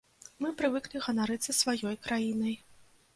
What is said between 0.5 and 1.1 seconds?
прывыклі